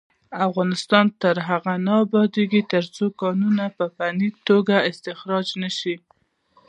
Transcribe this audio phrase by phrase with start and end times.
[0.47, 5.95] افغانستان تر هغو نه ابادیږي، ترڅو کانونه په فني توګه استخراج نشي.